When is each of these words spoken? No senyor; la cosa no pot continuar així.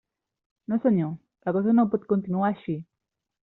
No 0.71 0.79
senyor; 0.85 1.11
la 1.49 1.55
cosa 1.59 1.77
no 1.81 1.87
pot 1.95 2.11
continuar 2.15 2.51
així. 2.51 2.79